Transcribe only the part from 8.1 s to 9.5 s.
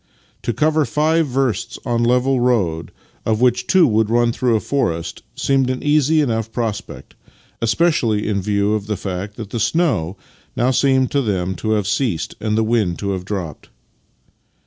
in view of the fact